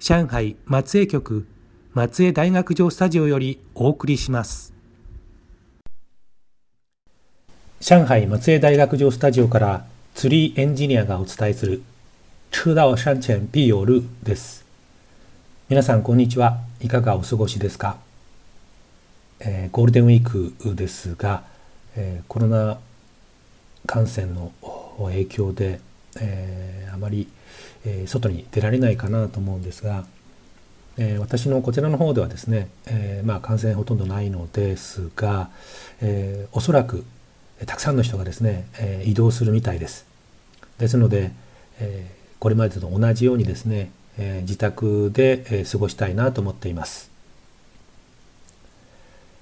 [0.00, 1.44] 上海松江局
[1.92, 4.72] 松江大学城スタジオよりお送りします。
[7.80, 11.82] 上海松江大学城スタジオからツリーエンジニアがお伝えする
[12.52, 14.64] 吃到山前必有路です。
[15.68, 16.58] 皆さんこんにちは。
[16.80, 17.98] いかがお過ごしですか、
[19.40, 21.42] えー、ゴールデンウィークですが、
[21.96, 22.78] えー、コロナ
[23.84, 24.52] 感染の
[24.98, 25.80] 影響で、
[26.20, 27.26] えー、あまり、
[28.06, 30.04] 外に出られないかなと思うんですが、
[30.98, 35.48] え私のこちらの方ではですね、えまあ、感染ほとんどないのですが、
[36.00, 37.04] えおそらく
[37.66, 40.06] たくさんの人がですね、え移動するみたいです。
[40.78, 41.32] ですので、
[41.80, 47.10] えこれまでと同じようにですね、え自宅で、え過ごしたいなと思っています。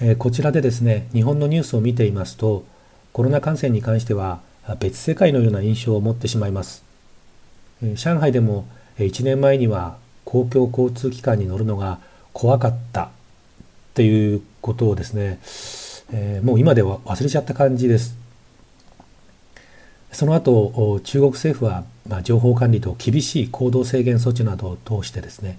[0.00, 2.64] えこちらでですね、日本のニュースを見ていますと、
[3.12, 4.40] コロナ感染に関しては
[4.78, 6.89] 別世界のような印象を持ってしまいます。
[7.94, 8.66] 上海でも
[8.98, 11.98] 1年前には公共交通機関に乗るのが
[12.32, 13.08] 怖かったっ
[13.94, 15.40] ていうことをですね、
[16.12, 18.16] えもう今では忘れちゃった感じです。
[20.12, 25.58] その後中国政府は、ま、情報管理と厳しい行動制限措置などを通してですね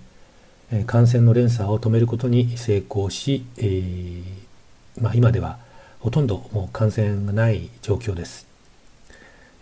[0.87, 4.23] 感染の連鎖を止めることに成功し、えー、
[5.01, 5.57] まあ、今では
[5.99, 8.50] ほとんどもう感染がない状況です。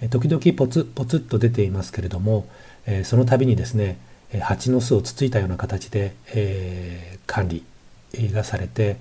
[0.07, 2.47] 時々ポツポツっと出ていますけれども、
[2.85, 3.97] えその度にですね
[4.41, 7.63] 蜂の巣をつついたような形で、えー、管理
[8.31, 8.97] がされて、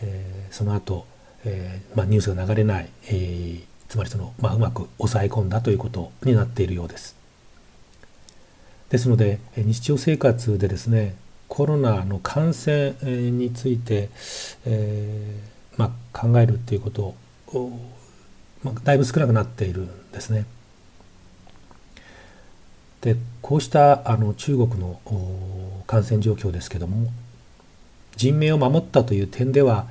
[0.00, 1.06] えー、その後、
[1.44, 7.16] えーまあ、ニュースが流れない、えー、つまりその、まあ、うまく抑え込んだということになっているようです。
[8.90, 11.14] ですので日常生活でですね
[11.48, 14.08] コロナの感染について、
[14.64, 17.14] えーまあ、考えるっていうこと
[17.48, 17.80] を、
[18.64, 20.46] まあ、だいぶ少なくなっているんですね。
[23.00, 25.00] でこうしたあの中国の
[25.86, 27.12] 感染状況ですけども
[28.16, 29.86] 人命を守ったという点では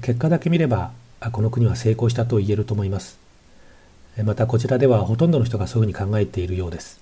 [0.00, 0.92] 結果だけ見れば
[1.32, 3.18] この国は成功したと言えると思います。
[4.24, 7.00] またこちらではほとんどの人がそういうふうに考えているようです。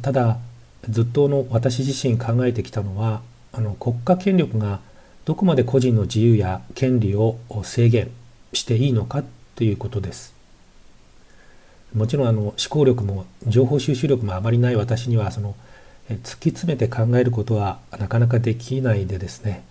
[0.00, 0.38] ただ
[0.88, 3.22] ずっとの私自身考えてきたのは
[3.52, 4.80] あの国家権力が
[5.24, 8.10] どこまで個人の自由や権利を制限
[8.52, 9.22] していいのか
[9.56, 10.34] ということです。
[11.94, 15.54] もちろんあの思考力も情報収集力もあまりない私にはその
[16.08, 19.62] 突き詰めて考えることはなかなかできないでですね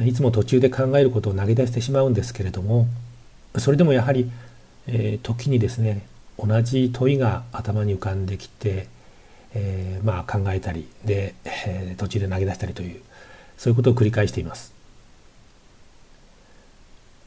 [0.00, 2.86] いつも途中で考えることを投げ出してしまうんですけれども
[3.56, 4.30] それでもやはり
[4.88, 6.06] えー、時にですね
[6.38, 8.88] 同じ問いが頭に浮かんできて、
[9.54, 13.00] えー、まあ考えたりで、えー、途中で投げ出したりという
[13.56, 14.75] そういうことを繰り返しています。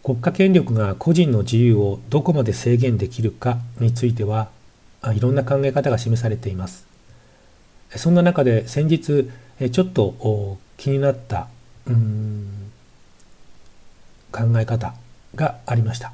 [0.04, 4.50] 国家権力が個人の自由をどこまで制限できるかについては
[5.14, 6.88] いろんな考え方が示されています。
[7.96, 9.30] そんな中で先日
[9.72, 11.48] ちょっと気になった
[14.32, 14.94] 考え方
[15.36, 16.14] がありました。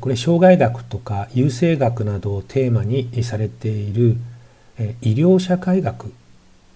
[0.00, 4.16] これ障害学とか優生学などをテーマにされている
[5.00, 6.12] 医療社会学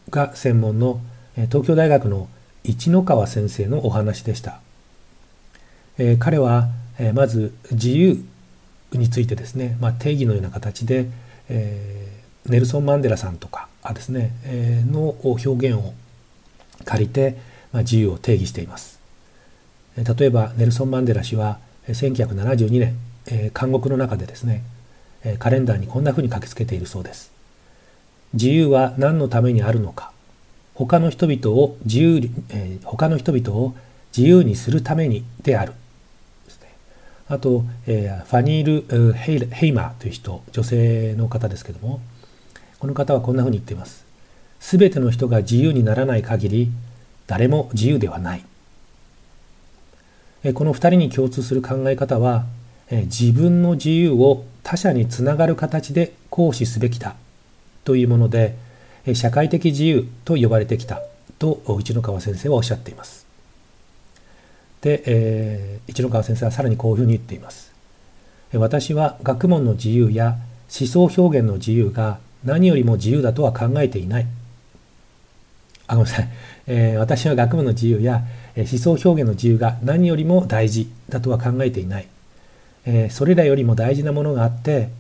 [0.09, 1.01] が専門の
[1.35, 2.29] 東京大学の
[2.65, 4.61] 一ノ川先生のお話でした。
[5.99, 6.69] え彼は
[6.99, 8.25] えまず自由
[8.93, 11.09] についてですね、まあ、定義のような形で、
[11.49, 12.09] え
[12.47, 15.95] ネルソン・マンデラさんとかですね、えの表現を
[16.85, 17.39] 借りて、
[17.73, 19.01] まあ、自由を定義しています。
[19.97, 21.59] 例えばネルソン・マンデラ氏は
[21.89, 22.97] 1972年、
[23.27, 24.63] えー、監獄の中でですね
[25.39, 27.33] カレンダーにこんなふうに書きつけているそうです。
[28.35, 30.11] 自由は何のためにあるのか。
[30.75, 33.75] 他の人々を自由、えー、他の人々を
[34.17, 35.75] 自由にするためにである。
[37.33, 42.03] あと、えー、ファニール・ヘイマーという人女性の方ですけども
[42.79, 44.05] この方はこんなふうに言っています。
[44.61, 46.71] すべての人が自由にならない限り
[47.27, 48.45] 誰も自由ではない。
[50.53, 52.45] この2人に共通する考え方は
[52.91, 57.15] 自分の自由を他者につながる形で行使すべきだ
[57.85, 58.57] というもので
[59.15, 61.01] 社会的自由と呼ばれてきた
[61.39, 63.22] と一ノ川先生はおっしゃっています。
[64.83, 67.73] で、えー、一ノ川先生はさらにこういうふうに言っています。
[68.53, 70.37] 私は学問の自由や
[70.69, 74.27] 思想表現の自由が何よりも自由だとは考えていない。
[75.87, 76.29] あごめんなさい、
[76.67, 78.23] えー、私は学問の自由や
[78.57, 82.09] 思想表現の自由が何よりも大事だとは考えていない、
[82.87, 84.91] えー、それらよりも大事なものがあって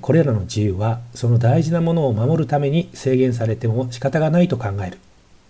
[0.00, 4.98] これらの自由はその大事なものを守るために制限されても仕方がないと考える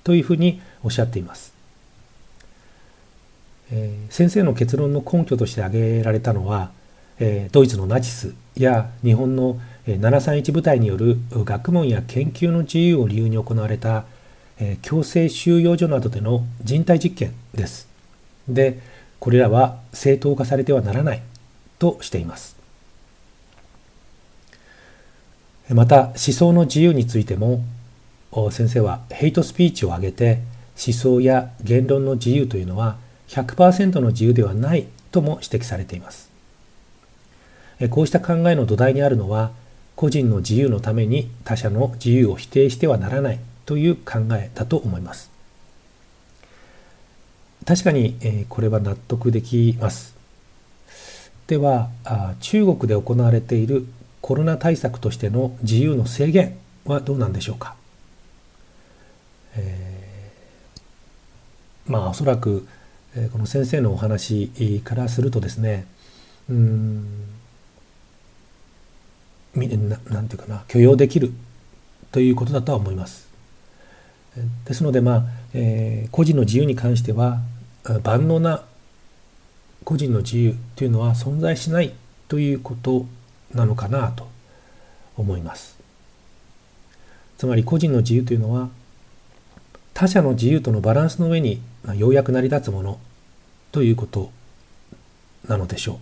[0.05, 1.53] というふうにおっしゃっています。
[3.75, 6.71] えー、先生の結論の根拠として挙げられたのは、
[7.19, 14.05] えー、ドイツのナチスや日本の731部隊による学問や研究の自由を理由に行われた、
[14.59, 17.89] えー、強制収容所などでの人体実験です。
[18.47, 18.79] で、
[19.19, 21.23] これらは正当化されてはならない
[21.79, 22.57] としています。
[25.71, 27.65] また思想の自由についても
[28.51, 30.41] 先生はヘイトスピーチを挙げて
[30.87, 32.97] 思想や言論の自由というのは
[33.33, 36.31] 100%の自由ではないとも指摘されています。
[37.91, 39.51] こうした考えの土台にあるのは
[39.97, 45.31] 個人の自由のために他者の自由を否定してはならないという考えだと思います。
[47.65, 50.15] 確かにこれは納得できます。
[51.47, 51.91] では
[52.41, 53.87] 中国で行われている
[54.21, 57.75] コロナ対策としての自由の制限はどうなんでしょうか、
[59.57, 62.67] えー、まあおそらく、
[63.33, 65.87] この先生のお話からするとですね
[66.49, 67.07] うん
[69.55, 71.33] ななんていうかな許容できる
[72.11, 73.29] ということだとは思います。
[74.65, 77.41] ですのでまあ、えー、個人の自由に関しては
[78.03, 78.65] 万能な
[79.85, 81.93] 個人の自由というのは存在しない
[82.29, 83.05] ということ
[83.53, 84.27] なのかなと
[85.19, 85.79] 思います。
[87.37, 88.71] つまり個人の自由というのは
[89.95, 91.61] 他者の自由とのバランスの上に
[91.97, 92.99] ようやく成り立つもの
[93.73, 94.31] ということ
[95.49, 95.99] なのでしょう。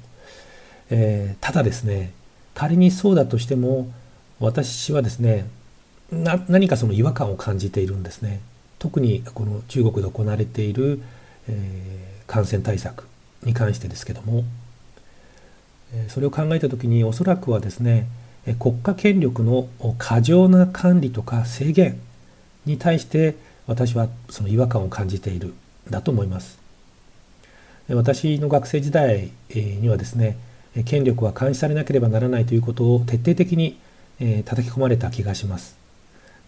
[0.91, 2.13] えー、ただですね
[2.55, 3.91] 仮にそうだとしても
[4.41, 5.47] 私はですね
[6.11, 8.41] 何かその違和感を感じているんですね。
[8.79, 11.03] 特にこの中国で行われている、
[11.49, 13.07] えー、感染対策
[13.43, 14.45] に関してですけども
[16.09, 18.09] それを考えた時におそらくはですね
[18.59, 22.01] 国家権力の過剰な管理とか制限
[22.65, 23.37] に対して
[23.71, 25.55] 私はその違和感を感じている
[25.89, 26.59] だと思います
[27.89, 30.37] 私の学生時代にはですね
[30.85, 33.79] 権力は監視されなければならないということを徹底的に
[34.45, 35.77] 叩き込まれた気がします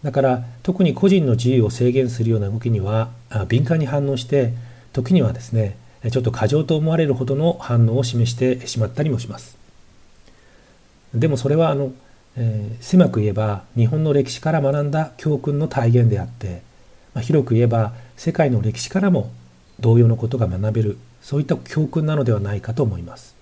[0.03, 3.11] だから特に個人の自由を制限するような動きには
[3.47, 4.53] 敏感に反応して
[4.91, 5.77] 時にはですね
[6.11, 9.57] ちょっと過剰と思われるほどの反応を示してしまったりもします。
[11.13, 11.93] でもそれはあの、
[12.35, 16.61] えー、狭く言えば日本の歴史から学んだ教訓の体現であって、
[17.13, 19.31] まあ、広く言えば世界の歴史からも
[19.79, 23.35] 同様のことが学べるそういった教訓なのではないかと思います。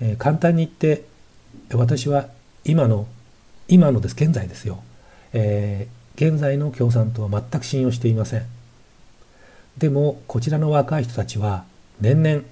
[0.00, 1.04] えー、簡単に言って
[1.72, 2.28] 私は
[2.64, 3.06] 今の
[3.68, 4.82] 今のです現在ですよ、
[5.32, 8.42] えー、現在の共産党は全く信用していません。
[9.78, 11.64] でもこちらの若い人たちは
[12.00, 12.42] 年々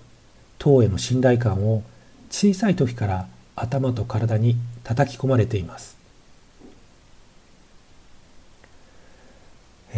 [0.58, 1.82] 党への信頼感を
[2.30, 5.96] 小さい時から頭と体に叩き込まれています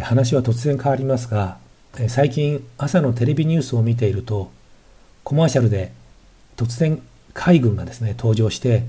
[0.01, 1.59] 話は突然変わりますが
[2.09, 4.51] 最近朝のテレビニュースを見ていると
[5.23, 5.93] コマーシャルで
[6.57, 7.01] 突然
[7.33, 8.85] 海軍がですね登場して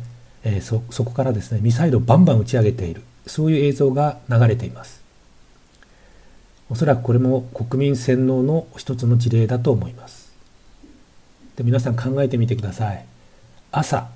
[0.62, 5.06] そこからですねミサイルをバンバン打ち上げているそういう映像が流れています
[6.68, 10.34] おそらくこれも国民洗脳の一つの事例だと思います。
[11.56, 13.06] で皆さん考えてみてください。
[13.72, 14.10] 朝、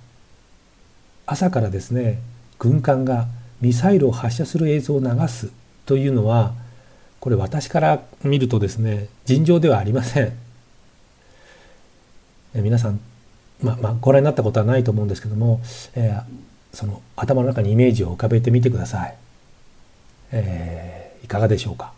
[1.25, 2.19] 朝からですね、
[2.57, 3.27] 軍艦が
[3.61, 5.51] ミサイルを発射する映像を流す
[5.85, 6.53] というのは、
[7.19, 10.33] これ私から見るとですね、尋常ではありません。
[12.55, 12.99] 皆さん、
[13.61, 15.61] ままあ、ご覧になったことはないと思うんですけども、
[15.95, 16.23] えー、
[16.73, 19.15] その頭の中にイメージを浮かべてみてください。
[20.31, 21.93] えー、いかがでしょうか。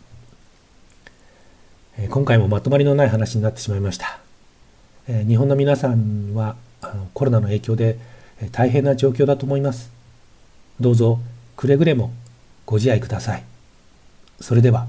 [1.98, 4.18] え今回もまとまりのない話になってしまいました、
[5.08, 7.98] え日本の皆さんはあのコロナの影響で
[8.50, 9.92] 大変な状況だと思います
[10.80, 11.20] どうぞ
[11.56, 12.12] くれぐれも
[12.64, 13.44] ご自愛ください
[14.40, 14.88] それでは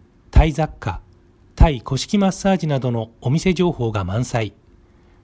[0.31, 1.01] タイ雑貨
[1.55, 4.53] タイ古式マッサージなどのお店情報が満載。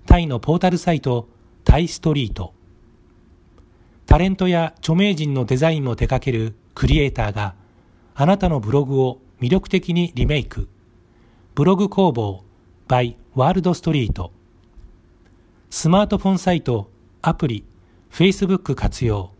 [0.05, 1.27] タイのポータルサイト
[1.63, 2.53] タイストリート。
[4.05, 7.55] タレントや著名人のデザインも手掛けるクリエイターが
[8.13, 10.69] あなたのブログを魅力的にリメイク。
[11.55, 12.43] ブログ工房
[12.87, 14.31] by ワールドストリート。
[15.71, 16.91] スマートフォンサイト
[17.23, 17.65] アプリ
[18.11, 19.31] Facebook 活用。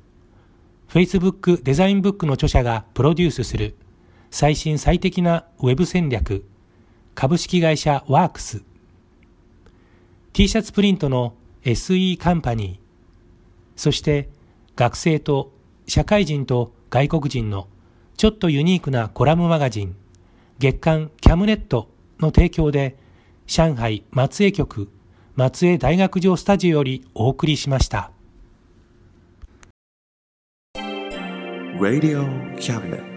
[0.89, 3.75] Facebook デザインブックの著者がプロデュースする。
[4.31, 6.45] 最新最適なウェブ戦略
[7.15, 8.63] 株式会社ワークス
[10.33, 12.79] T シャツプリントの SE カンパニー、
[13.75, 14.29] そして
[14.75, 15.51] 学生と
[15.87, 17.67] 社会人と外国人の
[18.17, 19.95] ちょっとユニークなコラムマガジン、
[20.59, 22.97] 月刊キャムネットの提供で、
[23.47, 24.89] 上海松江局
[25.35, 28.11] 松江大学城スタジオよりお送りしました。
[31.79, 33.16] Radio Cabinet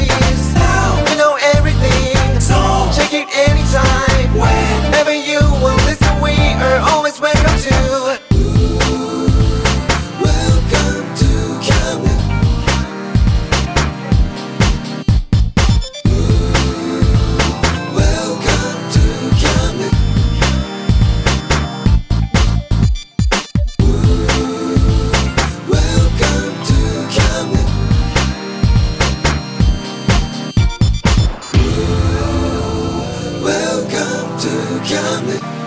[34.91, 35.60] llame.